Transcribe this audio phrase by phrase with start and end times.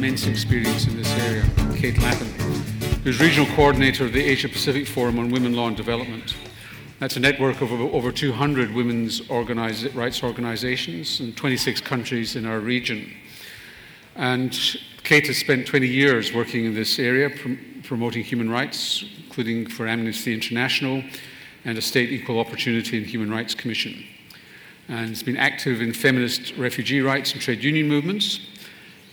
[0.00, 1.44] immense experience in this area,
[1.76, 2.26] Kate Lappin,
[3.04, 6.34] who's regional coordinator of the Asia Pacific Forum on Women, Law and Development.
[7.00, 12.60] That's a network of over 200 women's organize, rights organizations in 26 countries in our
[12.60, 13.12] region.
[14.16, 14.58] And
[15.02, 19.86] Kate has spent 20 years working in this area, prom- promoting human rights, including for
[19.86, 21.04] Amnesty International
[21.66, 24.02] and a State Equal Opportunity and Human Rights Commission.
[24.88, 28.40] And has been active in feminist refugee rights and trade union movements.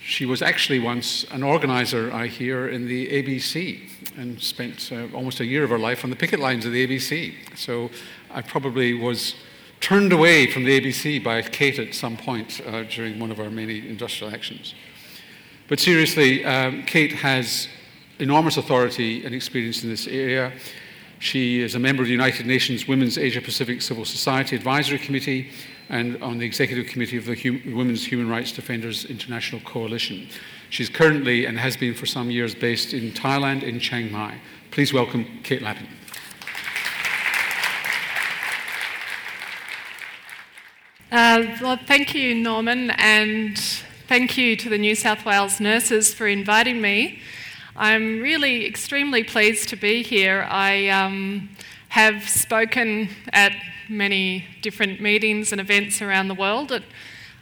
[0.08, 5.40] She was actually once an organizer, I hear, in the ABC and spent uh, almost
[5.40, 7.34] a year of her life on the picket lines of the ABC.
[7.54, 7.90] So
[8.30, 9.34] I probably was
[9.80, 13.50] turned away from the ABC by Kate at some point uh, during one of our
[13.50, 14.74] many industrial actions.
[15.68, 17.68] But seriously, um, Kate has
[18.18, 20.54] enormous authority and experience in this area.
[21.18, 25.50] She is a member of the United Nations Women's Asia Pacific Civil Society Advisory Committee
[25.88, 30.28] and on the executive committee of the hum- Women's Human Rights Defenders International Coalition.
[30.70, 34.38] She's currently and has been for some years based in Thailand, in Chiang Mai.
[34.70, 35.86] Please welcome Kate Lappin.
[41.10, 43.58] Uh, well, thank you, Norman, and
[44.08, 47.18] Thank you to the New South Wales nurses for inviting me.
[47.76, 50.48] I'm really extremely pleased to be here.
[50.48, 51.50] I um,
[51.90, 53.52] have spoken at
[53.88, 56.82] many different meetings and events around the world at,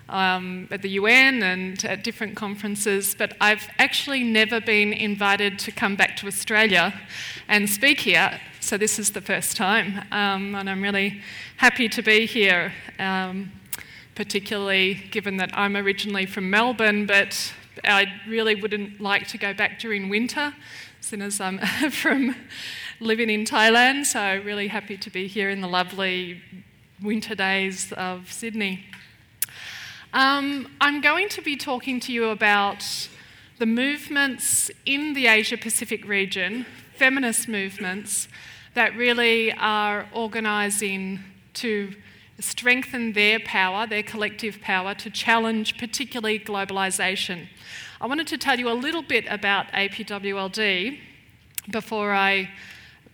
[0.08, 5.72] um, at the UN and at different conferences, but I've actually never been invited to
[5.72, 6.94] come back to Australia
[7.48, 8.40] and speak here.
[8.60, 11.20] So this is the first time, um, and I'm really
[11.56, 12.72] happy to be here.
[12.98, 13.52] Um,
[14.16, 17.52] particularly given that I'm originally from Melbourne, but
[17.84, 20.54] I really wouldn't like to go back during winter,
[21.00, 21.58] since I'm
[21.90, 22.34] from
[23.00, 24.06] living in Thailand.
[24.06, 26.40] So, really happy to be here in the lovely
[27.02, 28.84] winter days of Sydney.
[30.12, 33.08] Um, I'm going to be talking to you about
[33.58, 38.28] the movements in the Asia Pacific region, feminist movements,
[38.74, 41.20] that really are organising
[41.54, 41.94] to
[42.38, 47.48] strengthen their power, their collective power, to challenge particularly globalisation.
[48.00, 50.98] I wanted to tell you a little bit about APWLD
[51.70, 52.50] before I,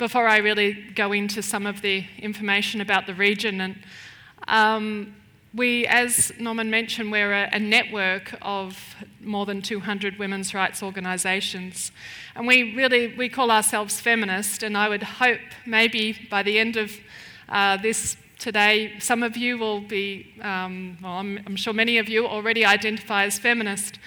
[0.02, 3.60] before I really go into some of the information about the region.
[3.60, 3.76] And
[4.48, 5.14] um,
[5.54, 11.92] we, as Norman mentioned, we're a, a, network of more than 200 women's rights organisations,
[12.34, 14.64] and we really we call ourselves feminist.
[14.64, 16.90] And I would hope maybe by the end of
[17.48, 22.08] uh, this today, some of you will be, um, well, I'm, I'm sure many of
[22.08, 24.00] you already identify as feminist,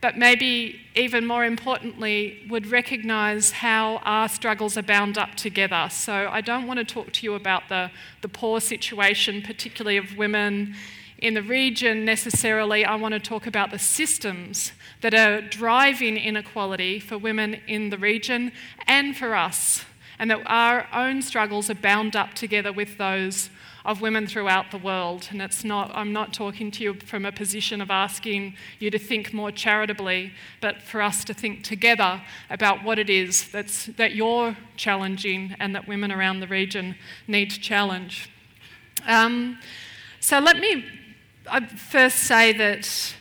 [0.00, 5.88] but maybe even more importantly, would recognise how our struggles are bound up together.
[5.90, 7.90] So I don't want to talk to you about the,
[8.22, 10.74] the poor situation, particularly of women
[11.18, 12.84] in the region necessarily.
[12.84, 17.98] I want to talk about the systems that are driving inequality for women in the
[17.98, 18.52] region
[18.86, 19.84] and for us,
[20.18, 23.50] and that our own struggles are bound up together with those
[23.86, 25.28] of women throughout the world.
[25.30, 28.98] And it's not, I'm not talking to you from a position of asking you to
[28.98, 32.20] think more charitably, but for us to think together
[32.50, 36.96] about what it is that's, that you're challenging and that women around the region
[37.28, 38.28] need to challenge.
[39.06, 39.58] Um,
[40.18, 40.84] so let me
[41.76, 43.14] first say that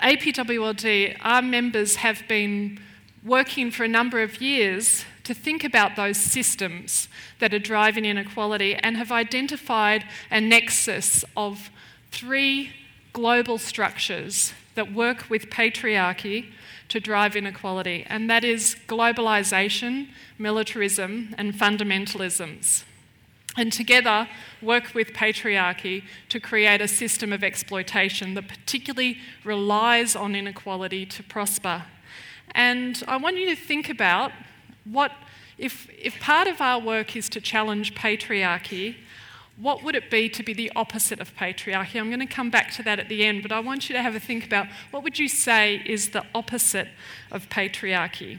[0.00, 2.78] APWLD, our members have been
[3.24, 7.06] working for a number of years to think about those systems
[7.38, 11.70] that are driving inequality and have identified a nexus of
[12.10, 12.72] three
[13.12, 16.46] global structures that work with patriarchy
[16.88, 22.82] to drive inequality, and that is globalization, militarism, and fundamentalisms.
[23.56, 24.26] And together
[24.60, 31.22] work with patriarchy to create a system of exploitation that particularly relies on inequality to
[31.22, 31.84] prosper.
[32.50, 34.32] And I want you to think about
[34.84, 35.12] what,
[35.58, 38.96] if, if part of our work is to challenge patriarchy,
[39.60, 42.00] what would it be to be the opposite of patriarchy?
[42.00, 44.02] I'm going to come back to that at the end, but I want you to
[44.02, 46.88] have a think about what would you say is the opposite
[47.30, 48.38] of patriarchy?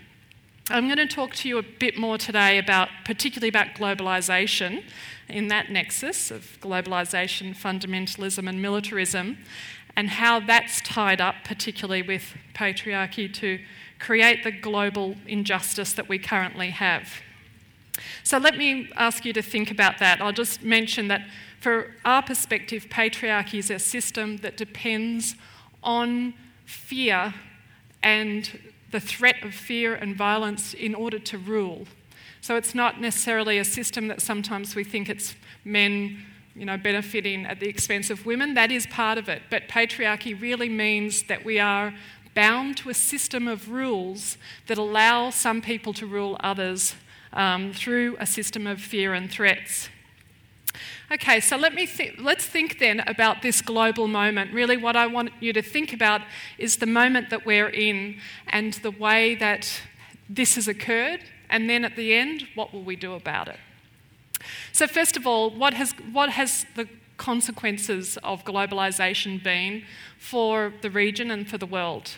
[0.70, 4.84] I'm going to talk to you a bit more today about, particularly about globalization
[5.28, 9.38] in that nexus of globalization, fundamentalism, and militarism,
[9.96, 13.60] and how that's tied up, particularly with patriarchy, to
[14.02, 17.22] create the global injustice that we currently have.
[18.24, 20.20] So let me ask you to think about that.
[20.22, 21.22] I'll just mention that
[21.60, 25.36] for our perspective, patriarchy is a system that depends
[25.84, 26.34] on
[26.66, 27.34] fear
[28.02, 28.60] and
[28.90, 31.86] the threat of fear and violence in order to rule.
[32.42, 36.26] So it's not necessarily a system that sometimes we think it's men
[36.56, 38.56] you know, benefiting at the expense of women.
[38.56, 39.44] That is part of it.
[39.50, 41.94] But patriarchy really means that we are
[42.34, 44.38] bound to a system of rules
[44.68, 46.96] that allow some people to rule others
[47.34, 49.90] um, through a system of fear and threats.
[51.12, 54.54] Okay, so let me th- let's think then about this global moment.
[54.54, 56.22] Really, what I want you to think about
[56.58, 59.82] is the moment that we're in and the way that
[60.30, 61.20] this has occurred,
[61.50, 63.58] and then at the end, what will we do about it?
[64.72, 66.88] So, first of all, what has, what has the
[67.18, 69.84] consequences of globalisation been
[70.18, 72.12] for the region and for the world?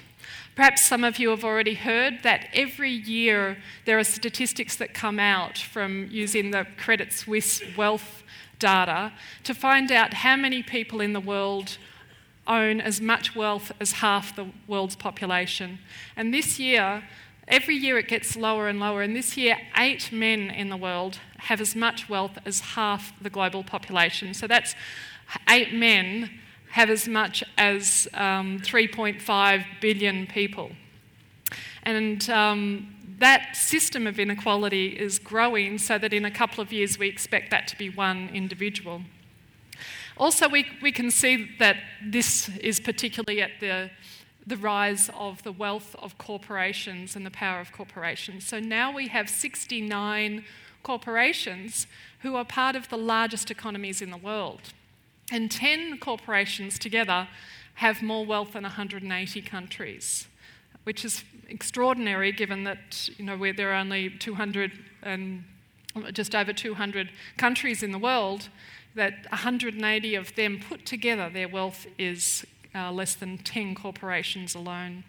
[0.56, 5.20] Perhaps some of you have already heard that every year there are statistics that come
[5.20, 8.24] out from using the Credit Suisse wealth
[8.60, 9.12] data
[9.44, 11.78] to find out how many people in the world
[12.46, 15.80] own as much wealth as half the world's population.
[16.16, 17.04] And this year,
[17.48, 19.02] every year it gets lower and lower.
[19.02, 23.30] And this year, eight men in the world have as much wealth as half the
[23.30, 24.34] global population.
[24.34, 24.76] So that's
[25.50, 26.30] eight men
[26.74, 30.72] have as much as um, 3.5 billion people.
[31.84, 36.98] And um, that system of inequality is growing so that in a couple of years
[36.98, 39.04] we expect that to be one individual.
[40.18, 43.92] Also, we, we can see that this is particularly at the,
[44.48, 48.48] the rise of the wealth of corporations and the power of corporations.
[48.48, 50.44] So now we have 69
[50.82, 51.86] corporations
[52.22, 54.74] who are part of the largest economies in the world.
[55.34, 57.28] And 10 corporations together
[57.74, 60.28] have more wealth than 180 countries,
[60.84, 64.72] which is extraordinary given that you know there are only 200
[65.02, 65.44] and
[66.12, 68.50] just over 200 countries in the world,
[68.94, 72.46] that 180 of them put together, their wealth is
[72.76, 75.04] uh, less than 10 corporations alone.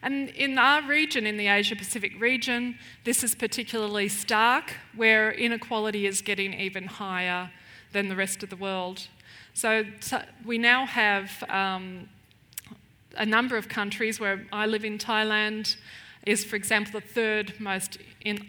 [0.00, 6.06] And in our region, in the Asia Pacific region, this is particularly stark, where inequality
[6.06, 7.50] is getting even higher
[7.92, 9.08] than the rest of the world.
[9.54, 9.84] So,
[10.44, 12.08] we now have um,
[13.16, 15.76] a number of countries where I live in Thailand
[16.26, 17.98] is, for example, the third most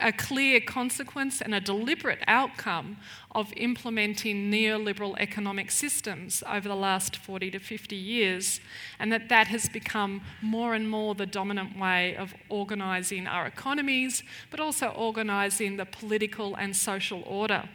[0.00, 2.96] a clear consequence and a deliberate outcome
[3.32, 8.60] of implementing neoliberal economic systems over the last 40 to 50 years,
[8.98, 14.22] and that that has become more and more the dominant way of organising our economies,
[14.50, 17.68] but also organising the political and social order.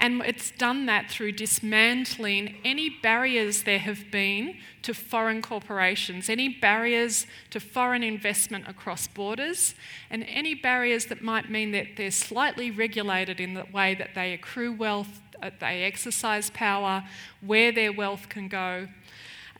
[0.00, 6.48] And it's done that through dismantling any barriers there have been to foreign corporations, any
[6.48, 9.74] barriers to foreign investment across borders,
[10.08, 14.32] and any barriers that might mean that they're slightly regulated in the way that they
[14.32, 17.04] accrue wealth, that they exercise power,
[17.42, 18.88] where their wealth can go.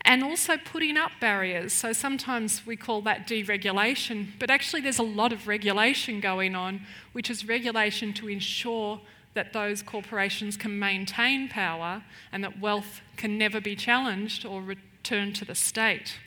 [0.06, 1.74] And also putting up barriers.
[1.74, 6.80] So sometimes we call that deregulation, but actually, there's a lot of regulation going on,
[7.12, 9.02] which is regulation to ensure
[9.34, 15.36] that those corporations can maintain power and that wealth can never be challenged or returned
[15.36, 16.18] to the state.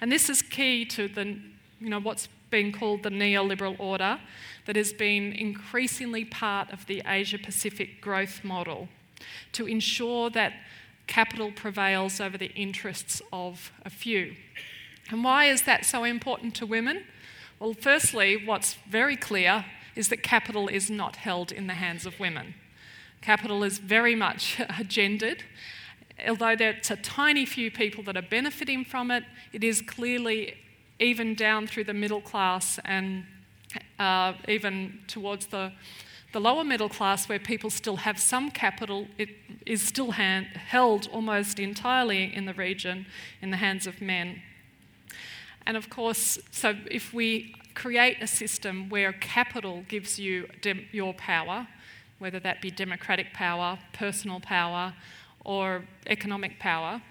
[0.00, 1.38] And this is key to the,
[1.80, 4.20] you know, what's being called the neoliberal order
[4.66, 8.88] that has been increasingly part of the Asia Pacific growth model
[9.52, 10.52] to ensure that
[11.06, 14.36] capital prevails over the interests of a few.
[15.10, 17.04] And why is that so important to women?
[17.58, 19.64] Well, firstly, what's very clear
[19.96, 22.54] is that capital is not held in the hands of women.
[23.20, 25.44] Capital is very much gendered.
[26.28, 30.56] Although there's a tiny few people that are benefiting from it, it is clearly
[31.00, 33.24] even down through the middle class and
[33.98, 35.72] uh, even towards the,
[36.32, 39.30] the lower middle class, where people still have some capital, it
[39.66, 43.06] is still hand, held almost entirely in the region
[43.42, 44.40] in the hands of men.
[45.66, 51.14] And of course, so if we create a system where capital gives you de- your
[51.14, 51.66] power,
[52.18, 54.94] whether that be democratic power, personal power,
[55.44, 57.02] or economic power,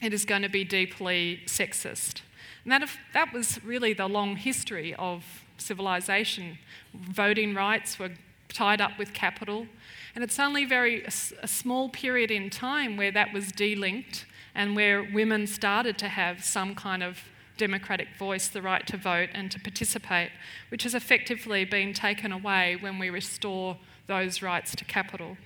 [0.00, 2.20] it is going to be deeply sexist.
[2.64, 5.24] And that, that was really the long history of
[5.58, 6.58] civilization.
[6.94, 8.12] Voting rights were
[8.48, 9.66] tied up with capital,
[10.14, 14.74] and it's only very a, a small period in time where that was delinked and
[14.74, 17.24] where women started to have some kind of
[17.56, 20.30] democratic voice, the right to vote and to participate,
[20.68, 25.36] which has effectively been taken away when we restore those rights to capital.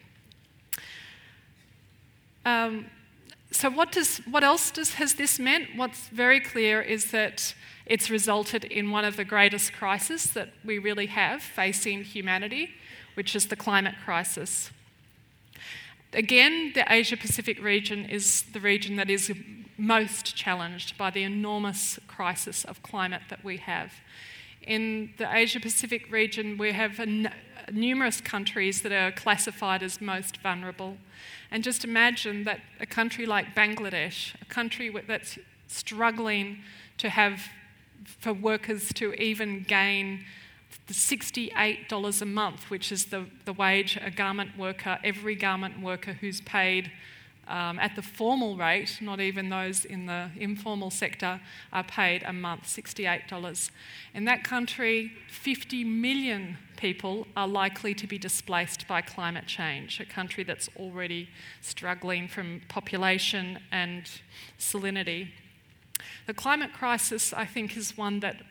[2.45, 2.87] Um,
[3.53, 5.77] so, what, does, what else does, has this meant?
[5.77, 10.79] What's very clear is that it's resulted in one of the greatest crises that we
[10.79, 12.71] really have facing humanity,
[13.15, 14.71] which is the climate crisis.
[16.13, 19.33] Again, the Asia Pacific region is the region that is
[19.81, 23.93] most challenged by the enormous crisis of climate that we have.
[24.63, 27.01] In the Asia Pacific region, we have
[27.73, 30.99] numerous countries that are classified as most vulnerable.
[31.51, 36.59] And just imagine that a country like Bangladesh, a country that's struggling
[36.99, 37.41] to have
[38.05, 40.25] for workers to even gain
[40.89, 46.13] the $68 a month, which is the, the wage a garment worker, every garment worker
[46.15, 46.91] who's paid
[47.51, 51.41] um, at the formal rate, not even those in the informal sector,
[51.73, 53.71] are paid a month, $68.
[54.15, 60.05] In that country, 50 million people are likely to be displaced by climate change, a
[60.05, 61.29] country that's already
[61.61, 64.09] struggling from population and
[64.59, 65.29] salinity.
[66.27, 68.43] The climate crisis, I think, is one that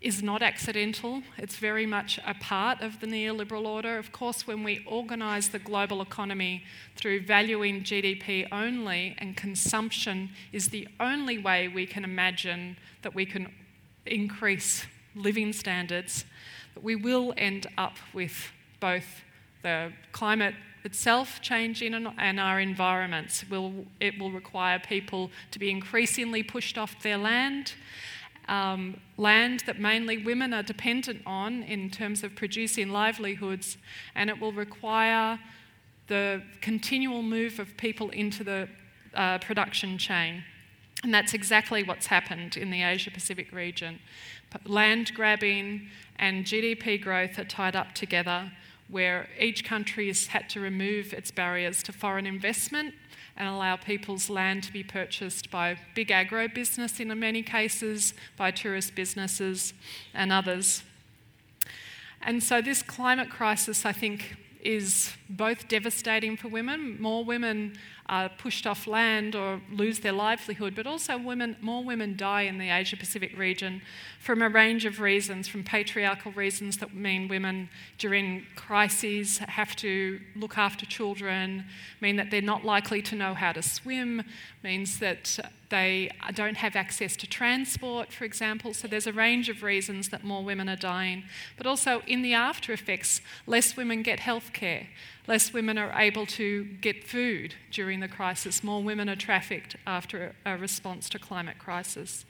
[0.00, 1.22] is not accidental.
[1.36, 3.98] It's very much a part of the neoliberal order.
[3.98, 6.64] Of course, when we organise the global economy
[6.96, 13.26] through valuing GDP only and consumption is the only way we can imagine that we
[13.26, 13.52] can
[14.06, 16.24] increase living standards,
[16.80, 19.22] we will end up with both
[19.62, 23.44] the climate itself changing and our environments.
[23.50, 27.74] Will, it will require people to be increasingly pushed off their land
[28.50, 33.78] um, land that mainly women are dependent on in terms of producing livelihoods,
[34.14, 35.38] and it will require
[36.08, 38.68] the continual move of people into the
[39.14, 40.42] uh, production chain.
[41.04, 44.00] And that's exactly what's happened in the Asia Pacific region.
[44.66, 45.88] Land grabbing
[46.18, 48.50] and GDP growth are tied up together,
[48.88, 52.94] where each country has had to remove its barriers to foreign investment
[53.40, 58.50] and allow people's land to be purchased by big agro business in many cases, by
[58.50, 59.72] tourist businesses
[60.12, 60.82] and others.
[62.20, 67.00] And so, this climate crisis, I think, is both devastating for women.
[67.00, 67.78] More women
[68.10, 72.58] are pushed off land or lose their livelihood, but also women, more women die in
[72.58, 73.80] the Asia Pacific region
[74.18, 80.20] from a range of reasons, from patriarchal reasons that mean women during crises have to
[80.34, 81.64] look after children,
[82.00, 84.24] mean that they're not likely to know how to swim,
[84.64, 85.38] means that
[85.70, 88.74] they don't have access to transport, for example.
[88.74, 91.22] So there's a range of reasons that more women are dying.
[91.56, 94.88] But also in the after effects, less women get health care.
[95.30, 98.64] Less women are able to get food during the crisis.
[98.64, 102.24] More women are trafficked after a response to climate crisis.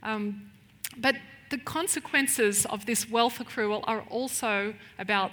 [0.00, 0.52] Um,
[0.96, 1.16] but
[1.50, 5.32] the consequences of this wealth accrual are also about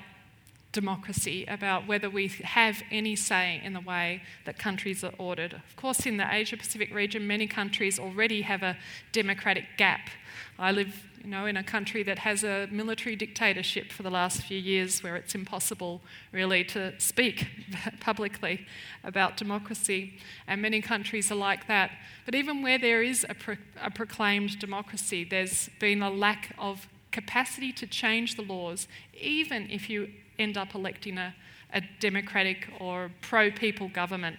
[0.71, 5.53] democracy, about whether we have any say in the way that countries are ordered.
[5.53, 8.77] Of course, in the Asia Pacific region, many countries already have a
[9.11, 10.09] democratic gap.
[10.57, 14.41] I live you know, in a country that has a military dictatorship for the last
[14.43, 16.01] few years where it's impossible
[16.31, 17.47] really to speak
[17.99, 18.65] publicly
[19.03, 20.17] about democracy.
[20.47, 21.91] And many countries are like that.
[22.25, 26.87] But even where there is a, pro- a proclaimed democracy, there's been a lack of
[27.11, 30.09] capacity to change the laws, even if you
[30.39, 31.33] end up electing a,
[31.73, 34.38] a democratic or pro people government.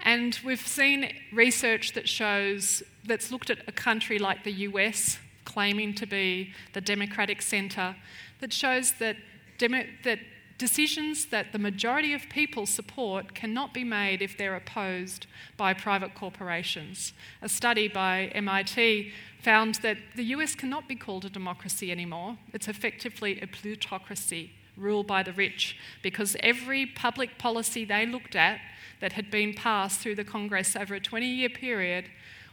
[0.00, 5.94] And we've seen research that shows, that's looked at a country like the US, claiming
[5.94, 7.96] to be the democratic centre,
[8.40, 9.16] that shows that,
[9.58, 10.18] demo- that
[10.58, 16.14] decisions that the majority of people support cannot be made if they're opposed by private
[16.14, 17.12] corporations.
[17.42, 22.68] A study by MIT found that the US cannot be called a democracy anymore, it's
[22.68, 28.60] effectively a plutocracy rule by the rich, because every public policy they looked at
[29.00, 32.06] that had been passed through the Congress over a 20 year period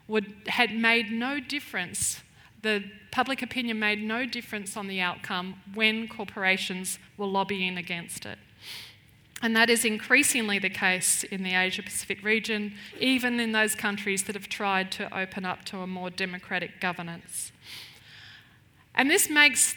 [0.07, 2.21] would, had made no difference.
[2.63, 8.39] The public opinion made no difference on the outcome when corporations were lobbying against it.
[9.43, 14.23] And that is increasingly the case in the Asia Pacific region, even in those countries
[14.23, 17.51] that have tried to open up to a more democratic governance.
[18.95, 19.75] And this makes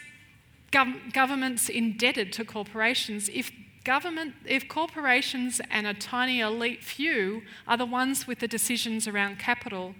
[0.70, 3.28] gov- governments indebted to corporations.
[3.34, 3.50] If
[3.82, 9.40] government, if corporations and a tiny elite few are the ones with the decisions around
[9.40, 9.96] capital,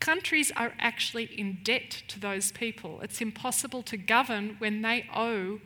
[0.00, 3.00] countries are actually in debt to those people.
[3.02, 5.60] It's impossible to govern when they owe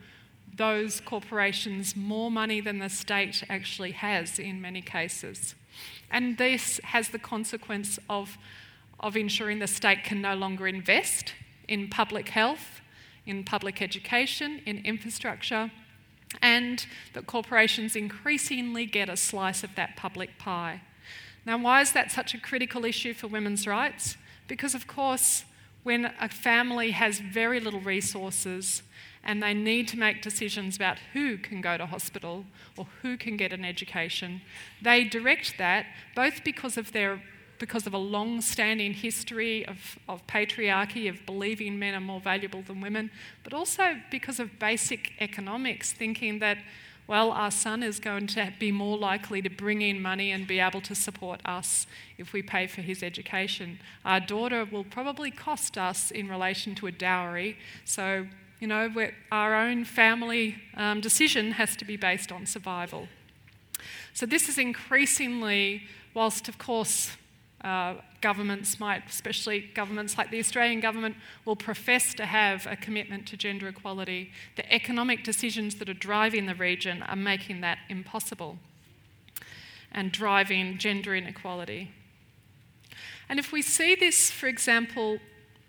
[0.55, 5.55] those corporations more money than the state actually has in many cases.
[6.11, 8.37] And this has the consequence of,
[8.99, 11.33] of ensuring the state can no longer invest
[11.67, 12.81] in public health,
[13.25, 15.71] in public education, in infrastructure,
[16.41, 20.81] and that corporations increasingly get a slice of that public pie.
[21.45, 24.17] Now, why is that such a critical issue for women's rights?
[24.47, 25.45] Because, of course,
[25.83, 28.81] when a family has very little resources
[29.23, 32.45] and they need to make decisions about who can go to hospital
[32.77, 34.41] or who can get an education,
[34.81, 35.85] they direct that
[36.15, 37.21] both because of their
[37.59, 42.61] because of a long standing history of, of patriarchy, of believing men are more valuable
[42.61, 43.09] than women,
[43.43, 46.57] but also because of basic economics, thinking that,
[47.07, 50.59] well, our son is going to be more likely to bring in money and be
[50.59, 51.85] able to support us
[52.17, 53.79] if we pay for his education.
[54.03, 58.25] Our daughter will probably cost us in relation to a dowry, so,
[58.59, 58.91] you know,
[59.31, 63.07] our own family um, decision has to be based on survival.
[64.13, 65.83] So, this is increasingly,
[66.13, 67.11] whilst of course
[67.65, 73.25] uh, governments might, especially governments like the Australian government, will profess to have a commitment
[73.25, 74.31] to gender equality.
[74.55, 78.59] The economic decisions that are driving the region are making that impossible
[79.91, 81.89] and driving gender inequality.
[83.27, 85.17] And if we see this, for example,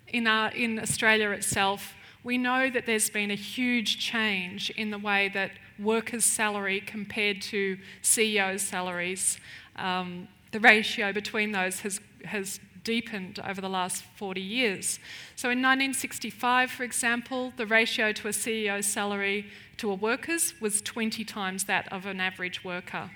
[0.08, 4.98] in, our, in Australia itself, we know that there's been a huge change in the
[4.98, 9.38] way that workers' salary compared to CEOs' salaries
[9.76, 14.98] um, the ratio between those has, has deepened over the last 40 years.
[15.34, 20.80] So in 1965, for example, the ratio to a CEO's salary to a worker's was
[20.80, 23.10] 20 times that of an average worker.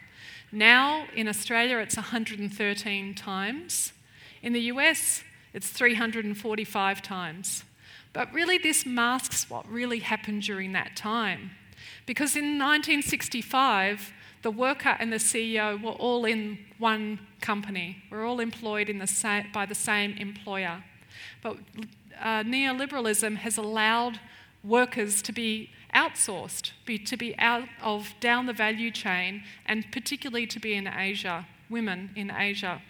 [0.52, 3.94] Now in Australia, it's 113 times.
[4.42, 5.24] In the US,
[5.54, 7.64] it's 345 times.
[8.12, 11.52] But really, this masks what really happened during that time.
[12.04, 18.02] Because in 1965, the worker and the CEO were all in one company.
[18.10, 20.82] We're all employed the same, by the same employer.
[21.42, 21.58] But
[22.20, 24.20] uh, neoliberalism has allowed
[24.64, 30.46] workers to be outsourced, be, to be out of down the value chain, and particularly
[30.46, 32.80] to be in Asia, women in Asia.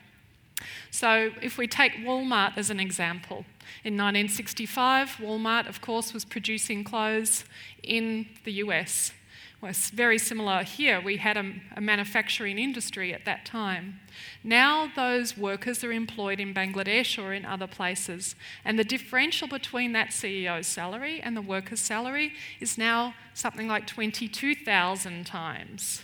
[0.90, 3.46] So, if we take Walmart as an example,
[3.82, 7.44] in 1965, Walmart, of course, was producing clothes
[7.82, 9.12] in the US
[9.60, 11.00] was very similar here.
[11.00, 14.00] We had a, a, manufacturing industry at that time.
[14.42, 19.92] Now those workers are employed in Bangladesh or in other places, and the differential between
[19.92, 26.02] that CEO's salary and the worker's salary is now something like 22,000 times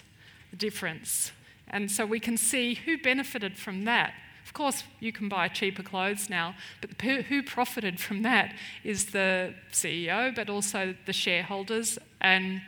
[0.50, 1.32] the difference.
[1.68, 4.12] And so we can see who benefited from that.
[4.44, 9.54] Of course, you can buy cheaper clothes now, but who profited from that is the
[9.72, 12.62] CEO, but also the shareholders and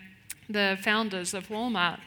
[0.49, 2.01] the founders of Walmart.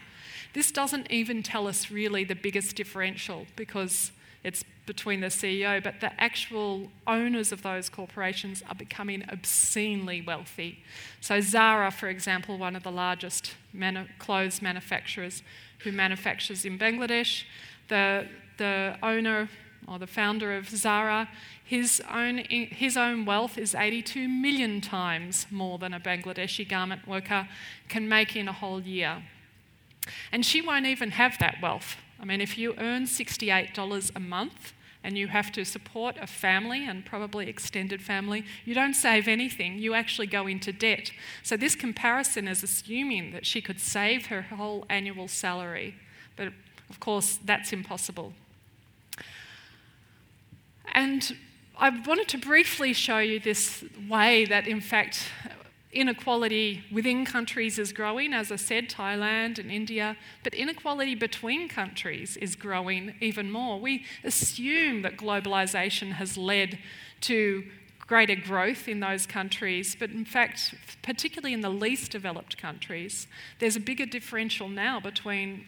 [0.54, 4.12] This doesn't even tell us really the biggest differential because
[4.44, 10.84] it's between the CEO, but the actual owners of those corporations are becoming obscenely wealthy.
[11.22, 15.44] So, Zara, for example, one of the largest manu- clothes manufacturers
[15.80, 17.44] who manufactures in Bangladesh,
[17.88, 18.28] the,
[18.58, 19.50] the owner
[19.88, 21.30] or the founder of Zara,
[21.64, 27.48] his own, his own wealth is 82 million times more than a Bangladeshi garment worker
[27.90, 29.24] can make in a whole year.
[30.32, 31.98] And she won't even have that wealth.
[32.20, 36.86] I mean, if you earn $68 a month and you have to support a family
[36.86, 41.12] and probably extended family, you don't save anything, you actually go into debt.
[41.42, 45.96] So, this comparison is assuming that she could save her whole annual salary.
[46.36, 46.50] But
[46.90, 48.34] of course, that's impossible.
[50.92, 51.36] And
[51.78, 55.24] I wanted to briefly show you this way that, in fact,
[55.92, 62.38] inequality within countries is growing, as I said, Thailand and India, but inequality between countries
[62.38, 63.80] is growing even more.
[63.80, 66.80] We assume that globalization has led
[67.22, 67.64] to
[68.00, 73.28] greater growth in those countries, but in fact, particularly in the least developed countries,
[73.60, 75.66] there's a bigger differential now between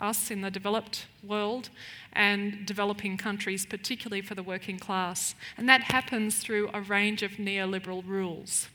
[0.00, 1.70] us in the developed world
[2.12, 5.34] and developing countries, particularly for the working class.
[5.56, 8.68] And that happens through a range of neoliberal rules.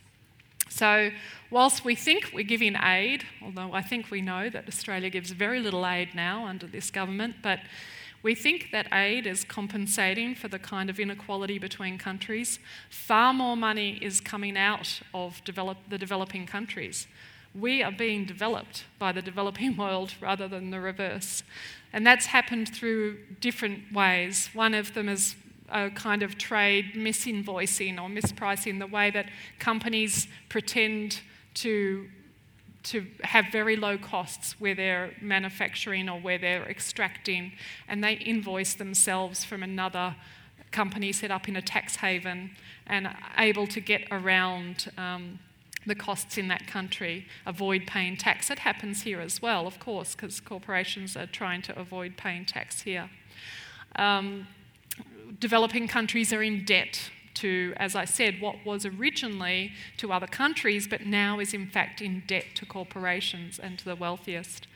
[0.69, 1.11] So,
[1.51, 5.59] whilst we think we're giving aid, although I think we know that Australia gives very
[5.59, 7.59] little aid now under this government, but
[8.23, 12.57] we think that aid is compensating for the kind of inequality between countries.
[12.89, 17.05] Far more money is coming out of develop, the developing countries.
[17.57, 21.43] We are being developed by the developing world rather than the reverse.
[21.93, 24.49] And that's happened through different ways.
[24.53, 25.35] One of them is
[25.69, 31.21] a kind of trade misinvoicing or mispricing, the way that companies pretend
[31.55, 32.07] to
[32.83, 37.51] to have very low costs where they're manufacturing or where they're extracting,
[37.87, 40.15] and they invoice themselves from another
[40.71, 42.51] company set up in a tax haven
[42.85, 45.39] and able to get around um,
[45.85, 48.49] the costs in that country, avoid paying tax.
[48.49, 52.81] It happens here as well, of course, because corporations are trying to avoid paying tax
[52.81, 53.09] here.
[53.97, 54.47] Um,
[55.39, 60.87] developing countries are in debt to, as I said, what was originally to other countries,
[60.87, 64.67] but now is in fact in debt to corporations and to the wealthiest.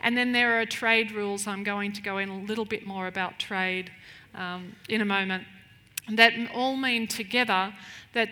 [0.00, 1.46] And then there are trade rules.
[1.46, 3.90] I'm going to go in a little bit more about trade
[4.34, 5.44] um, in a moment.
[6.10, 7.72] That all mean together
[8.12, 8.28] that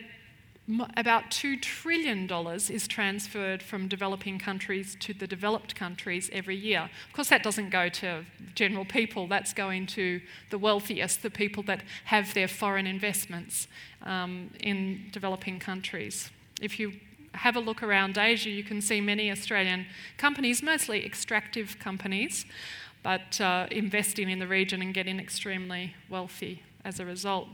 [0.97, 2.31] about $2 trillion
[2.71, 6.89] is transferred from developing countries to the developed countries every year.
[7.09, 11.63] Of course, that doesn't go to general people, that's going to the wealthiest, the people
[11.65, 13.69] that have their foreign investments
[14.03, 16.31] um, in developing countries.
[16.61, 16.93] If you
[17.35, 19.87] have a look around Asia, you can see many Australian
[20.19, 22.45] companies, mostly extractive companies,
[23.03, 27.49] but uh, investing in the region and getting extremely wealthy as a result.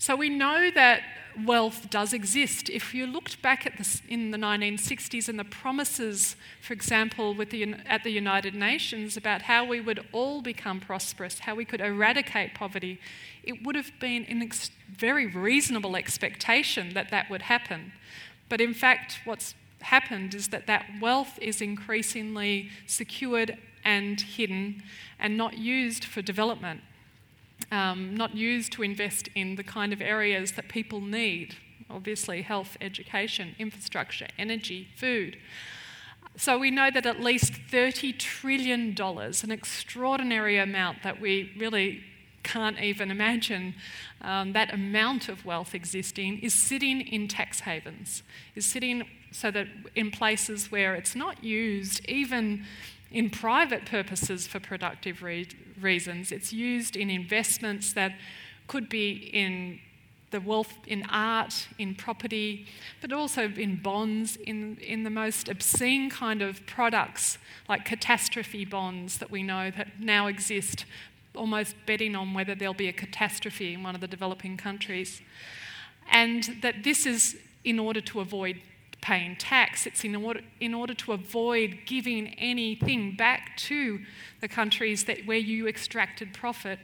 [0.00, 1.02] So we know that
[1.44, 2.70] wealth does exist.
[2.70, 7.74] If you looked back at this in the 1960s and the promises, for example, the,
[7.84, 12.54] at the United Nations about how we would all become prosperous, how we could eradicate
[12.54, 13.00] poverty,
[13.42, 17.92] it would have been a ex- very reasonable expectation that that would happen.
[18.48, 24.84] But in fact, what's happened is that that wealth is increasingly secured and hidden
[25.18, 26.82] and not used for development
[27.70, 31.56] um, not used to invest in the kind of areas that people need
[31.90, 35.38] obviously, health, education, infrastructure, energy, food.
[36.36, 42.04] So we know that at least $30 trillion, an extraordinary amount that we really
[42.44, 43.74] can't even imagine
[44.22, 48.22] um, that amount of wealth existing, is sitting in tax havens,
[48.54, 52.64] is sitting so that in places where it's not used even
[53.10, 55.48] in private purposes for productive re-
[55.80, 56.32] reasons.
[56.32, 58.12] It's used in investments that
[58.66, 59.80] could be in
[60.30, 62.66] the wealth in art, in property,
[63.00, 69.18] but also in bonds, in, in the most obscene kind of products like catastrophe bonds
[69.18, 70.84] that we know that now exist,
[71.34, 75.22] almost betting on whether there'll be a catastrophe in one of the developing countries.
[76.10, 78.60] And that this is in order to avoid
[79.00, 79.86] paying tax.
[79.86, 84.00] It's in order, in order to avoid giving anything back to
[84.40, 86.78] the countries that, where you extracted profit.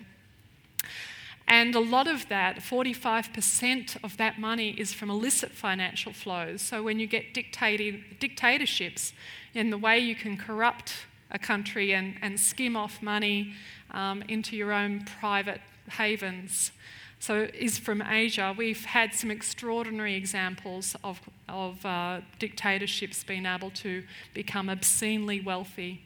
[1.46, 6.62] And a lot of that, 45% of that money, is from illicit financial flows.
[6.62, 9.12] So when you get dictatorships,
[9.52, 13.54] in the way you can corrupt a country and, and skim off money
[13.90, 16.72] um, into your own private havens,
[17.18, 18.54] so is from Asia.
[18.56, 26.02] We've had some extraordinary examples of, of uh, dictatorships being able to become obscenely wealthy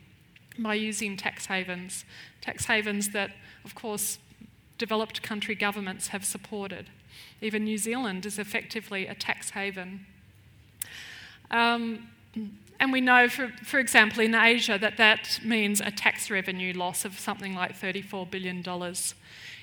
[0.58, 2.04] by using tax havens.
[2.40, 3.30] Tax havens that,
[3.64, 4.18] of course,
[4.76, 6.86] developed country governments have supported.
[7.40, 10.06] Even New Zealand is effectively a tax haven.
[11.50, 12.08] Um,
[12.80, 17.04] and we know, for, for example, in Asia, that that means a tax revenue loss
[17.04, 18.62] of something like $34 billion.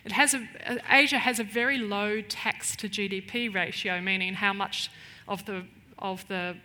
[0.05, 4.53] It has a, uh, Asia has a very low tax to GDP ratio, meaning how
[4.53, 4.89] much
[5.27, 5.65] of the,
[5.97, 6.55] of the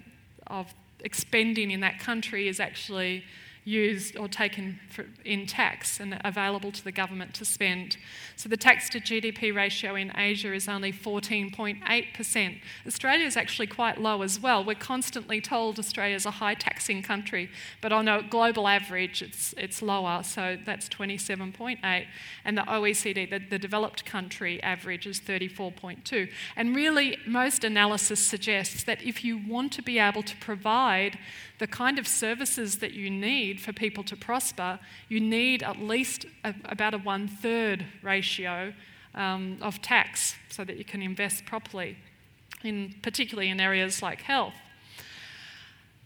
[0.47, 0.75] of
[1.05, 3.25] expending in that country is actually
[3.65, 7.97] used or taken for, in tax and available to the government to spend.
[8.37, 12.61] So the tax to GDP ratio in Asia is only 14.8%.
[12.87, 14.65] Australia is actually quite low as well.
[14.65, 19.55] We're constantly told Australia is a high taxing country, but on a global average it's,
[19.59, 22.07] it's lower, so that's 27.8.
[22.45, 26.29] And the OECD, the, the developed country average is 34.2.
[26.57, 31.19] And really, most analysis suggests that if you want to be able to provide
[31.61, 36.27] the kind of services that you need for people to prosper, you need at least
[36.45, 38.75] a, about a one third ratio
[39.15, 41.97] um, of tax so that you can invest properly,
[42.63, 44.55] in, particularly in areas like health.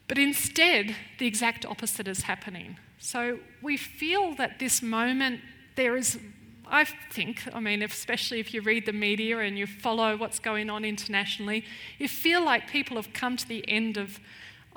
[0.07, 2.77] But instead, the exact opposite is happening.
[2.99, 5.41] So we feel that this moment
[5.77, 6.19] there is
[6.67, 10.71] I think, I mean, especially if you read the media and you follow what's going
[10.71, 11.65] on internationally,
[11.99, 14.19] you feel like people have come to the end of,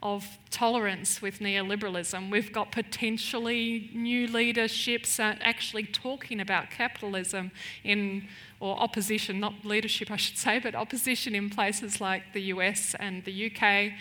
[0.03, 2.31] of tolerance with neoliberalism.
[2.31, 7.51] We've got potentially new leaderships actually talking about capitalism
[7.83, 8.27] in,
[8.59, 13.23] or opposition, not leadership, I should say, but opposition in places like the US and
[13.25, 13.93] the UK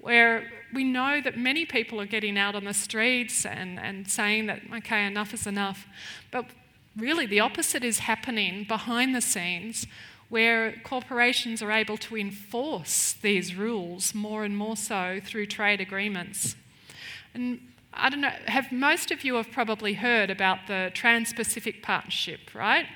[0.00, 4.46] where we know that many people are getting out on the streets and, and saying
[4.46, 5.86] that, okay, enough is enough.
[6.30, 6.46] But
[6.96, 9.86] really the opposite is happening behind the scenes
[10.28, 16.54] where corporations are able to enforce these rules more and more so through trade agreements.
[17.34, 17.60] And
[17.94, 22.54] I don't know, have most of you have probably heard about the Trans Pacific Partnership,
[22.54, 22.86] right?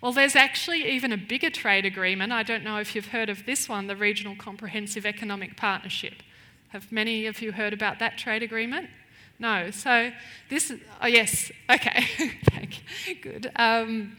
[0.00, 2.32] Well, there's actually even a bigger trade agreement.
[2.32, 6.22] I don't know if you've heard of this one, the Regional Comprehensive Economic Partnership.
[6.68, 8.88] Have many of you heard about that trade agreement?
[9.38, 9.70] No.
[9.70, 10.10] So
[10.48, 10.72] this,
[11.02, 12.06] oh yes, okay,
[13.22, 13.50] good.
[13.56, 14.16] Um,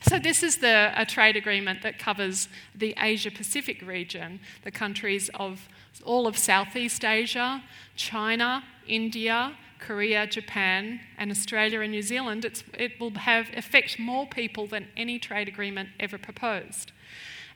[0.00, 5.30] so this is the, a trade agreement that covers the Asia Pacific region, the countries
[5.34, 5.68] of
[6.04, 7.62] all of Southeast Asia,
[7.96, 12.44] China, India, Korea, Japan, and Australia and New Zealand.
[12.44, 16.92] It's, it will have affect more people than any trade agreement ever proposed.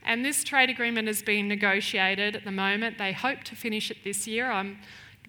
[0.05, 2.99] And this trade agreement is being negotiated at the moment.
[2.99, 4.51] They hope to finish it this year.
[4.51, 4.79] I'm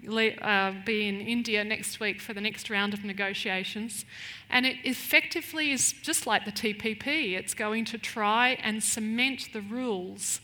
[0.08, 4.06] uh, be in India next week for the next round of negotiations.
[4.50, 9.62] And it effectively is just like the TPP, it's going to try and cement the
[9.62, 10.42] rules.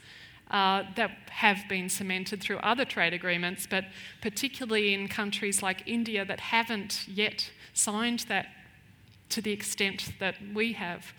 [0.49, 3.83] Uh, that have been cemented through other trade agreements, but
[4.21, 8.47] particularly in countries like India that haven't yet signed that
[9.27, 11.13] to the extent that we have.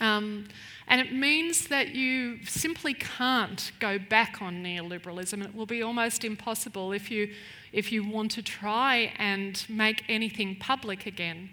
[0.00, 0.46] Um,
[0.88, 5.44] and it means that you simply can't go back on neoliberalism.
[5.44, 7.32] It will be almost impossible if you,
[7.72, 11.50] if you want to try and make anything public again.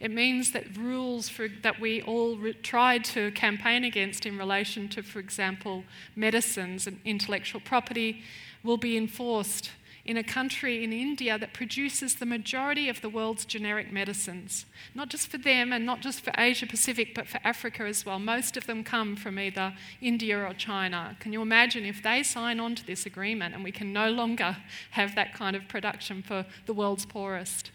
[0.00, 4.88] It means that rules for, that we all re- tried to campaign against in relation
[4.90, 5.84] to, for example,
[6.16, 8.24] medicines and intellectual property
[8.64, 9.70] will be enforced
[10.04, 14.66] in a country in India that produces the majority of the world's generic medicines.
[14.94, 18.18] Not just for them and not just for Asia Pacific, but for Africa as well.
[18.18, 21.16] Most of them come from either India or China.
[21.20, 24.56] Can you imagine if they sign on to this agreement and we can no longer
[24.90, 27.70] have that kind of production for the world's poorest?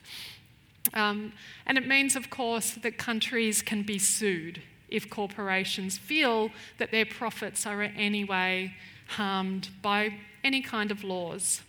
[0.93, 1.31] Um,
[1.65, 7.05] and it means, of course, that countries can be sued if corporations feel that their
[7.05, 8.73] profits are in any way
[9.07, 10.13] harmed by
[10.43, 11.61] any kind of laws.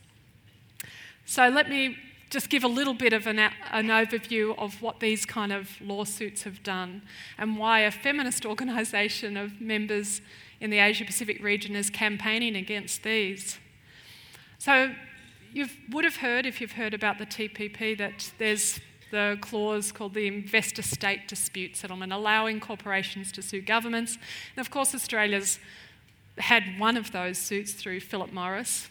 [1.28, 1.98] So let me
[2.30, 6.44] just give a little bit of an, an, overview of what these kind of lawsuits
[6.44, 7.02] have done
[7.36, 10.22] and why a feminist organisation of members
[10.58, 13.58] in the Asia Pacific region is campaigning against these.
[14.56, 14.94] So
[15.52, 20.14] you would have heard, if you've heard about the TPP, that there's the clause called
[20.14, 24.16] the investor state dispute settlement, allowing corporations to sue governments.
[24.56, 25.58] And of course, Australia's
[26.38, 28.88] had one of those suits through Philip Morris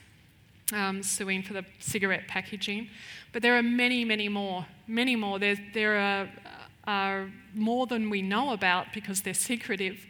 [0.73, 2.89] um, suing for the cigarette packaging.
[3.33, 4.65] But there are many, many more.
[4.87, 5.39] Many more.
[5.39, 6.29] There, there are,
[6.85, 10.05] are more than we know about because they're secretive.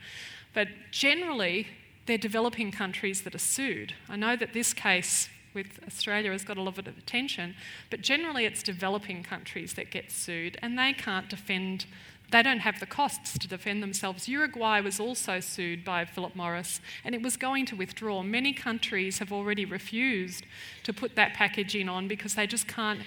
[0.54, 1.68] But generally,
[2.06, 3.94] they're developing countries that are sued.
[4.10, 7.56] I know that this case with Australia has got a lot of attention,
[7.90, 11.86] but generally it's developing countries that get sued and they can't defend
[12.32, 14.28] they don't have the costs to defend themselves.
[14.28, 18.22] Uruguay was also sued by Philip Morris and it was going to withdraw.
[18.22, 20.46] Many countries have already refused
[20.84, 23.00] to put that packaging on because they just can't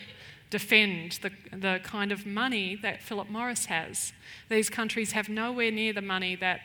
[0.48, 4.12] defend the, the kind of money that Philip Morris has.
[4.48, 6.60] These countries have nowhere near the money that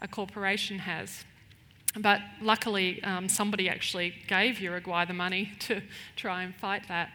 [0.00, 1.24] a corporation has.
[1.98, 5.80] But luckily, um, somebody actually gave Uruguay the money to
[6.16, 7.10] try and fight that.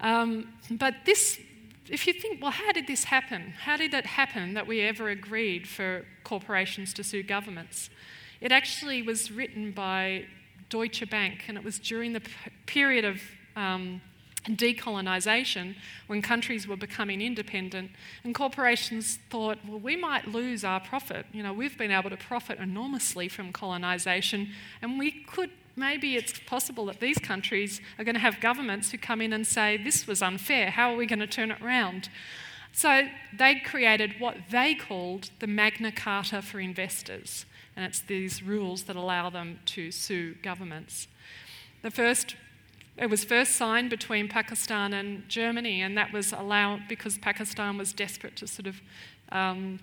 [0.00, 1.40] Um, but this
[1.88, 3.54] if you think, well, how did this happen?
[3.64, 7.90] How did it happen that we ever agreed for corporations to sue governments?
[8.40, 10.24] It actually was written by
[10.70, 12.22] Deutsche Bank, and it was during the
[12.66, 13.20] period of
[13.56, 14.00] um,
[14.46, 15.74] decolonisation
[16.06, 17.90] when countries were becoming independent,
[18.22, 21.26] and corporations thought, well, we might lose our profit.
[21.32, 24.50] You know, we've been able to profit enormously from colonisation,
[24.82, 28.98] and we could maybe it's possible that these countries are going to have governments who
[28.98, 32.08] come in and say, This was unfair, how are we going to turn it round?
[32.72, 38.84] So they created what they called the Magna Carta for investors, and it's these rules
[38.84, 41.06] that allow them to sue governments.
[41.82, 42.34] The first
[42.96, 47.92] it was first signed between Pakistan and Germany, and that was allowed because Pakistan was
[47.92, 48.80] desperate to sort of
[49.32, 49.80] um,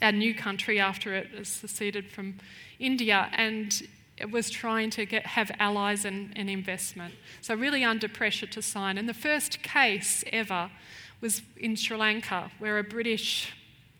[0.00, 2.38] a new country after it seceded from
[2.78, 3.82] India, and
[4.16, 7.14] it was trying to get, have allies and, and investment.
[7.42, 8.96] So, really under pressure to sign.
[8.96, 10.70] And the first case ever
[11.20, 13.52] was in Sri Lanka, where a British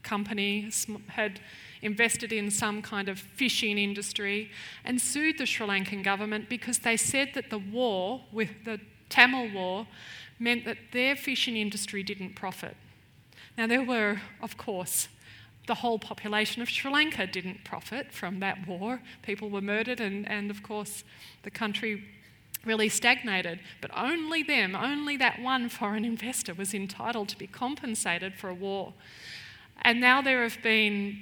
[0.03, 0.71] company
[1.09, 1.40] had
[1.82, 4.50] invested in some kind of fishing industry
[4.84, 9.52] and sued the Sri Lankan government because they said that the war, with the Tamil
[9.52, 9.86] war,
[10.38, 12.76] meant that their fishing industry didn't profit.
[13.56, 15.08] Now, there were, of course,
[15.66, 19.00] the whole population of Sri Lanka didn't profit from that war.
[19.22, 21.04] People were murdered, and, and of course,
[21.42, 22.04] the country
[22.64, 23.60] really stagnated.
[23.80, 28.54] But only them, only that one foreign investor was entitled to be compensated for a
[28.54, 28.92] war.
[29.82, 31.18] And now there have been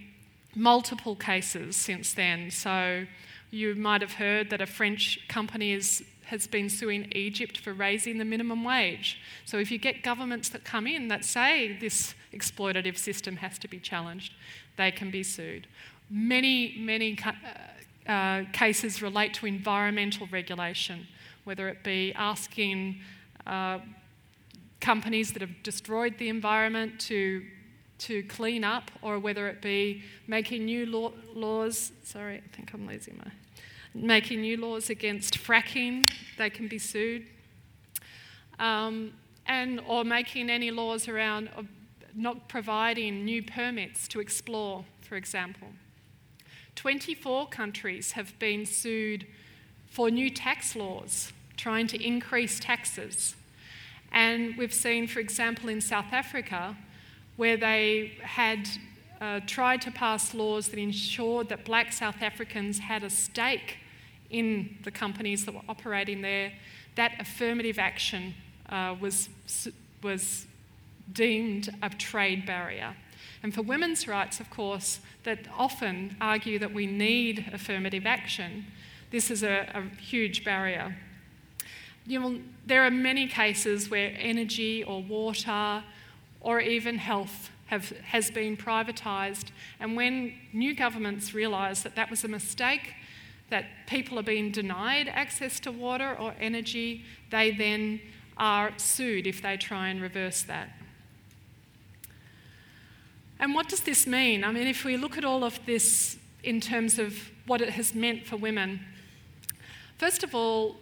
[0.55, 2.51] multiple cases since then.
[2.51, 3.07] So
[3.51, 8.19] you might have heard that a French company is, has been suing Egypt for raising
[8.19, 9.21] the minimum wage.
[9.45, 13.69] So if you get governments that come in that say this exploitative system has to
[13.69, 14.33] be challenged,
[14.77, 15.67] they can be sued.
[16.11, 21.07] Many, many uh, uh, cases relate to environmental regulation,
[21.45, 23.01] whether it be asking
[23.47, 23.79] uh,
[24.81, 27.43] companies that have destroyed the environment to
[27.99, 31.93] to clean up, or whether it be making new law, laws.
[32.03, 33.31] Sorry, I think I'm losing my.
[33.95, 37.27] Making new laws against fracking, they can be sued.
[38.59, 39.13] Um,
[39.47, 41.51] and or making any laws around
[42.15, 45.69] not providing new permits to explore, for example.
[46.77, 49.27] 24 countries have been sued
[49.89, 53.37] for new tax laws, trying to increase taxes.
[54.11, 56.77] And we've seen, for example, in South Africa,
[57.37, 58.69] where they had
[59.21, 63.79] uh, tried to pass laws that ensured that black South Africans had a stake
[64.31, 66.53] in the companies that were operating there,
[66.97, 68.35] that affirmative action
[68.69, 69.29] uh, was,
[70.03, 70.47] was
[71.13, 72.95] deemed a trade barrier.
[73.43, 78.67] And for women's rights, of course, that often argue that we need affirmative action,
[79.11, 80.97] this is a, a huge barrier.
[82.07, 85.85] You know, there are many cases where energy or water
[86.45, 89.47] or even health have, has been privatised.
[89.81, 92.93] And when new governments realise that that was a mistake,
[93.49, 98.01] that people are being denied access to water or energy, they then
[98.37, 100.69] are sued if they try and reverse that.
[103.41, 104.45] And what does this mean?
[104.45, 107.95] I mean, if we look at all of this in terms of what it has
[107.95, 108.81] meant for women,
[109.99, 110.77] first of all,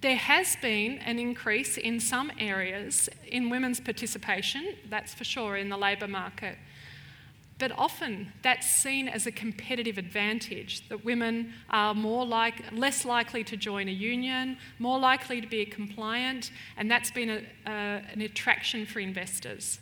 [0.00, 5.68] there has been an increase in some areas in women's participation, that's for sure, in
[5.68, 6.58] the labour market.
[7.58, 13.44] But often that's seen as a competitive advantage that women are more like, less likely
[13.44, 18.84] to join a union, more likely to be compliant, and that's been a, an attraction
[18.84, 19.80] for investors.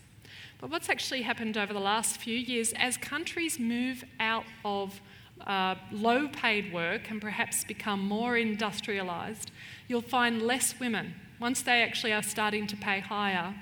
[0.61, 5.00] But what's actually happened over the last few years as countries move out of
[5.46, 9.48] uh, low paid work and perhaps become more industrialised,
[9.88, 13.54] you'll find less women once they actually are starting to pay higher.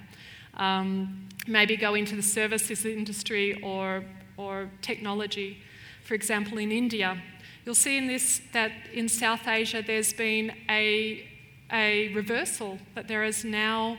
[0.55, 4.05] Um, maybe go into the services industry or,
[4.37, 5.59] or technology.
[6.05, 7.21] For example, in India,
[7.65, 11.27] you'll see in this that in South Asia there's been a,
[11.73, 13.99] a reversal, that there is now,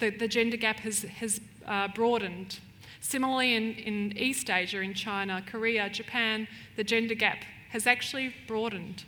[0.00, 2.58] the, the gender gap has, has uh, broadened.
[3.00, 9.04] Similarly, in, in East Asia, in China, Korea, Japan, the gender gap has actually broadened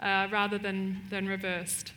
[0.00, 1.92] uh, rather than, than reversed.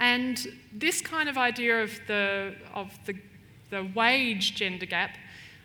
[0.00, 3.14] And this kind of idea of the, of the,
[3.70, 5.16] the wage gender gap,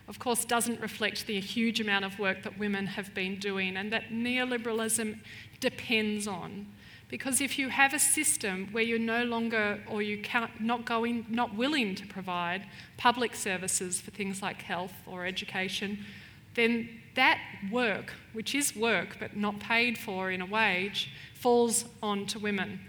[0.08, 3.92] of course, doesn't reflect the huge amount of work that women have been doing and
[3.92, 5.20] that neoliberalism
[5.60, 6.68] depends on.
[7.10, 11.26] Because if you have a system where you're no longer or you can't, not going,
[11.28, 12.66] not willing to provide
[12.98, 16.06] public services for things like health or education,
[16.54, 17.40] then that
[17.72, 22.80] work, which is work but not paid for in a wage, falls onto women.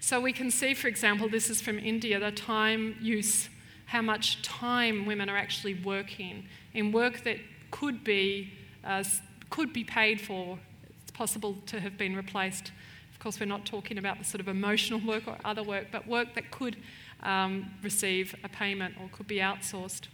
[0.00, 3.48] So we can see, for example, this is from India, the time use,
[3.86, 7.38] how much time women are actually working in work that
[7.70, 8.52] could be,
[8.84, 9.02] uh,
[9.50, 10.58] could be paid for.
[11.02, 12.70] It's possible to have been replaced
[13.16, 16.06] of course, we're not talking about the sort of emotional work or other work, but
[16.06, 16.76] work that could
[17.22, 20.08] um, receive a payment or could be outsourced.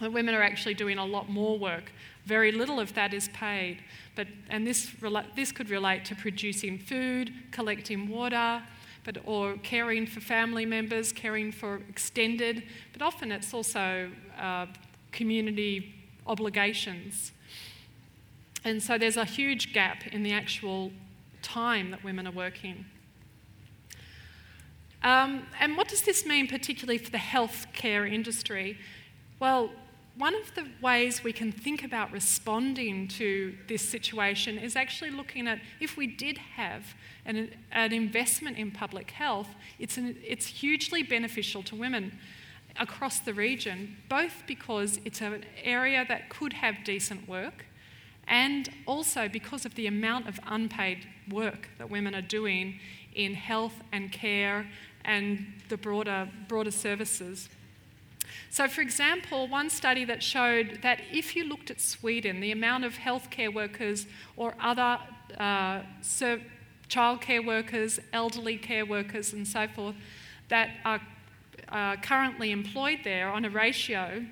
[0.00, 1.92] The women are actually doing a lot more work.
[2.24, 3.78] Very little of that is paid.
[4.14, 4.90] But, and this,
[5.34, 8.62] this could relate to producing food, collecting water,
[9.04, 14.66] but, or caring for family members, caring for extended, but often it's also uh,
[15.12, 15.94] community
[16.26, 17.32] obligations.
[18.64, 20.90] And so there's a huge gap in the actual
[21.40, 22.84] time that women are working.
[25.04, 28.76] Um, and what does this mean, particularly for the healthcare industry?
[29.38, 29.70] Well,
[30.18, 35.46] one of the ways we can think about responding to this situation is actually looking
[35.46, 36.94] at if we did have
[37.26, 39.48] an, an investment in public health,
[39.78, 42.18] it's, an, it's hugely beneficial to women
[42.78, 47.66] across the region, both because it's an area that could have decent work
[48.28, 52.78] and also because of the amount of unpaid work that women are doing
[53.14, 54.66] in health and care
[55.04, 57.48] and the broader, broader services.
[58.56, 62.86] So, for example, one study that showed that if you looked at Sweden, the amount
[62.86, 64.98] of healthcare workers or other
[65.36, 65.82] uh,
[66.88, 69.94] childcare workers, elderly care workers, and so forth
[70.48, 71.02] that are
[71.68, 74.24] uh, currently employed there on a ratio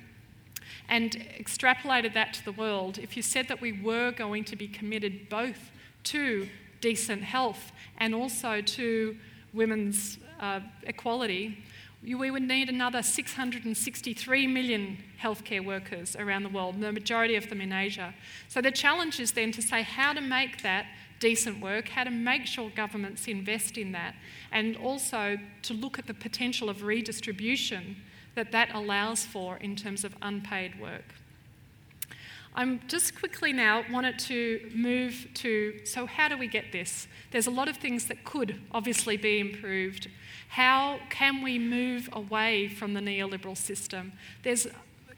[0.89, 4.67] and extrapolated that to the world, if you said that we were going to be
[4.67, 5.71] committed both
[6.05, 6.49] to
[6.81, 9.19] decent health and also to
[9.53, 11.63] women's uh, equality,
[12.13, 17.61] we would need another 663 million healthcare workers around the world, the majority of them
[17.61, 18.15] in Asia.
[18.49, 20.87] So the challenge is then to say how to make that
[21.19, 24.15] decent work, how to make sure governments invest in that,
[24.53, 27.97] and also to look at the potential of redistribution
[28.35, 31.15] that that allows for in terms of unpaid work.
[32.57, 37.09] I'm just quickly now wanted to move to so, how do we get this?
[37.33, 40.09] There's a lot of things that could obviously be improved.
[40.51, 44.13] How can we move away from the neoliberal system?
[44.45, 44.69] There's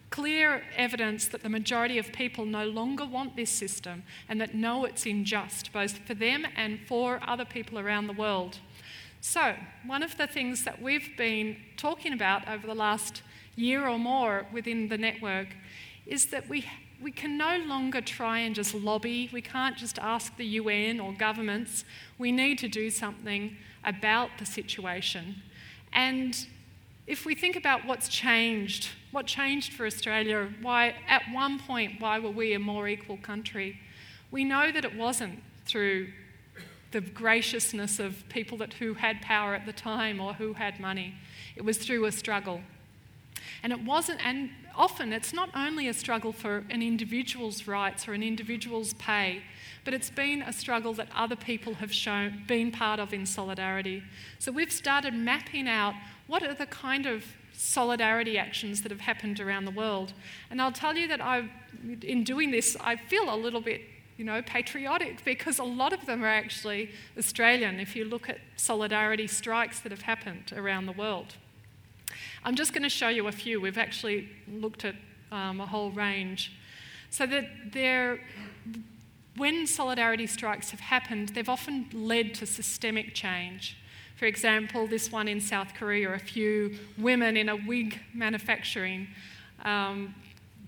[0.09, 4.87] clear evidence that the majority of people no longer want this system and that know
[4.87, 8.61] it's unjust, both for them and for other people around the world.
[9.21, 13.21] So, one of the things that we've been talking about over the last
[13.57, 15.49] year or more within the network
[16.07, 16.65] is that we
[17.01, 19.29] we can no longer try and just lobby.
[19.33, 21.85] We can't just ask the UN or governments.
[22.19, 25.43] We need to do something about the situation.
[25.93, 26.47] And
[27.07, 32.19] if we think about what's changed, what changed for Australia, why at one point why
[32.19, 33.79] were we a more equal country?
[34.31, 36.09] We know that it wasn't through
[36.91, 41.15] the graciousness of people that who had power at the time or who had money.
[41.55, 42.61] It was through a struggle.
[43.63, 48.13] And it wasn't, and often it's not only a struggle for an individual's rights or
[48.13, 49.43] an individual's pay,
[49.85, 54.03] but it's been a struggle that other people have shown, been part of in solidarity.
[54.39, 55.95] So we've started mapping out
[56.27, 60.13] what are the kind of solidarity actions that have happened around the world.
[60.51, 61.49] And I'll tell you that I,
[62.03, 63.81] in doing this, I feel a little bit,
[64.17, 67.81] you know, patriotic because a lot of them are actually Australian.
[67.81, 71.37] If you look at solidarity strikes that have happened around the world.
[72.45, 73.61] I'm just going to show you a few.
[73.61, 74.95] We've actually looked at
[75.33, 76.53] um, a whole range.
[77.11, 78.21] So that there,
[79.37, 83.77] when solidarity strikes have happened, they've often led to systemic change.
[84.17, 89.09] For example, this one in South Korea, a few women in a wig manufacturing
[89.65, 90.15] um,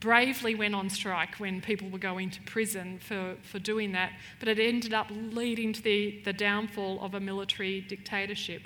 [0.01, 4.49] bravely went on strike when people were going to prison for, for doing that, but
[4.49, 8.63] it ended up leading to the, the downfall of a military dictatorship.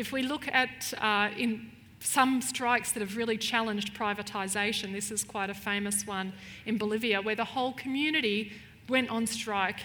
[0.00, 1.70] If we look at uh, in
[2.00, 6.32] some strikes that have really challenged privatisation, this is quite a famous one
[6.64, 8.52] in Bolivia, where the whole community
[8.88, 9.80] went on strike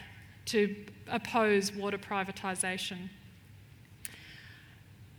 [0.46, 0.74] to
[1.10, 3.10] oppose water privatisation.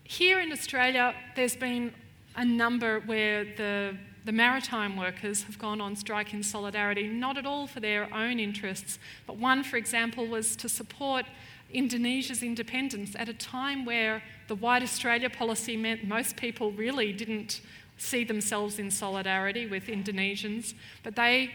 [0.05, 1.92] Here in Australia, there's been
[2.34, 7.47] a number where the, the maritime workers have gone on strike in solidarity, not at
[7.47, 11.24] all for their own interests, but one, for example, was to support
[11.72, 17.61] Indonesia's independence at a time where the White Australia policy meant most people really didn't
[17.99, 20.74] see themselves in solidarity with Indonesians,
[21.05, 21.53] but they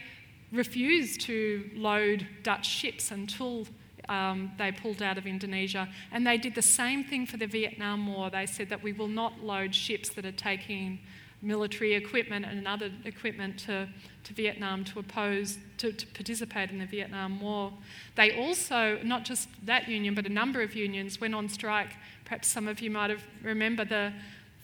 [0.53, 3.67] refused to load Dutch ships until
[4.07, 5.89] um, they pulled out of Indonesia.
[6.11, 8.29] And they did the same thing for the Vietnam War.
[8.29, 10.99] They said that we will not load ships that are taking
[11.41, 13.87] military equipment and other equipment to,
[14.23, 17.73] to Vietnam to oppose, to, to participate in the Vietnam War.
[18.15, 21.93] They also, not just that union, but a number of unions went on strike.
[22.25, 24.13] Perhaps some of you might have remember the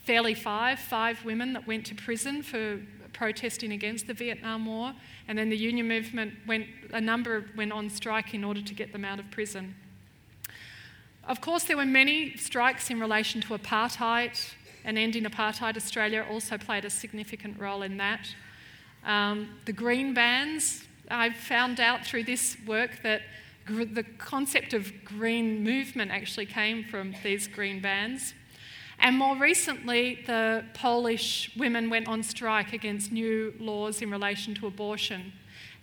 [0.08, 2.80] Fairlea Five, five women that went to prison for
[3.14, 4.94] protesting against the Vietnam War,
[5.28, 8.92] and then the union movement went, a number went on strike in order to get
[8.92, 9.76] them out of prison.
[11.28, 14.40] Of course, there were many strikes in relation to apartheid,
[14.88, 15.76] and ending apartheid.
[15.76, 18.34] Australia also played a significant role in that.
[19.04, 23.22] Um, the green bans, I found out through this work that
[23.66, 28.34] gr- the concept of green movement actually came from these green bans.
[29.00, 34.68] And more recently, the Polish women went on strike against new laws in relation to
[34.68, 35.34] abortion.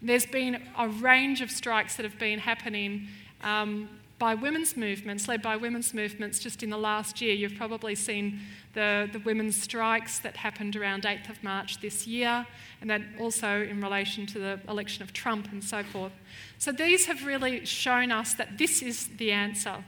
[0.03, 3.09] There's been a range of strikes that have been happening
[3.43, 3.89] um,
[4.19, 7.35] by women's movements, led by women's movements just in the last year.
[7.35, 8.41] You've probably seen
[8.73, 12.47] the, the women's strikes that happened around 8th of March this year,
[12.81, 16.13] and that also in relation to the election of Trump and so forth.
[16.59, 19.85] So these have really shown us that this is the answer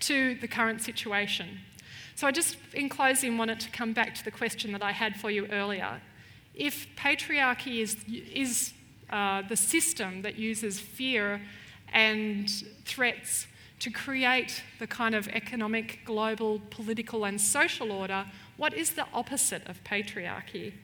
[0.00, 1.60] to the current situation.
[2.14, 5.16] So I just, in closing, wanted to come back to the question that I had
[5.16, 6.00] for you earlier.
[6.54, 8.72] If patriarchy is, is
[9.10, 11.40] uh, the system that uses fear
[11.92, 12.50] and
[12.84, 13.46] threats
[13.80, 18.26] to create the kind of economic, global, political, and social order,
[18.56, 20.74] what is the opposite of patriarchy?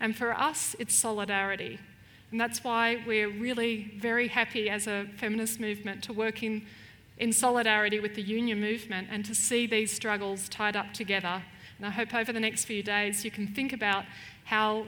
[0.00, 1.78] And for us, it's solidarity.
[2.30, 6.66] And that's why we're really very happy as a feminist movement to work in,
[7.18, 11.42] in solidarity with the union movement and to see these struggles tied up together.
[11.78, 14.04] And I hope over the next few days you can think about
[14.44, 14.86] how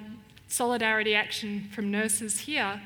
[0.49, 2.81] solidarity action from nurses here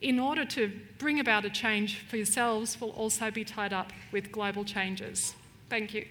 [0.00, 4.30] in order to bring about a change for yourselves will also be tied up with
[4.30, 5.34] global changes.
[5.68, 6.06] Thank you.